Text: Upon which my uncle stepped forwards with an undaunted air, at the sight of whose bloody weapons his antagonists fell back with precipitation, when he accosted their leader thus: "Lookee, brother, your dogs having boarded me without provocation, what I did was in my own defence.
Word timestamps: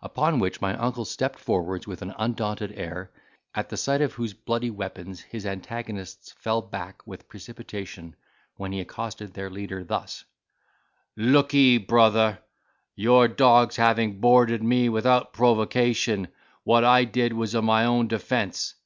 Upon 0.00 0.38
which 0.38 0.62
my 0.62 0.74
uncle 0.78 1.04
stepped 1.04 1.38
forwards 1.38 1.86
with 1.86 2.00
an 2.00 2.14
undaunted 2.16 2.72
air, 2.78 3.10
at 3.54 3.68
the 3.68 3.76
sight 3.76 4.00
of 4.00 4.14
whose 4.14 4.32
bloody 4.32 4.70
weapons 4.70 5.20
his 5.20 5.44
antagonists 5.44 6.32
fell 6.32 6.62
back 6.62 7.06
with 7.06 7.28
precipitation, 7.28 8.16
when 8.54 8.72
he 8.72 8.80
accosted 8.80 9.34
their 9.34 9.50
leader 9.50 9.84
thus: 9.84 10.24
"Lookee, 11.14 11.76
brother, 11.76 12.38
your 12.94 13.28
dogs 13.28 13.76
having 13.76 14.18
boarded 14.18 14.62
me 14.62 14.88
without 14.88 15.34
provocation, 15.34 16.28
what 16.64 16.82
I 16.82 17.04
did 17.04 17.34
was 17.34 17.54
in 17.54 17.66
my 17.66 17.84
own 17.84 18.08
defence. 18.08 18.76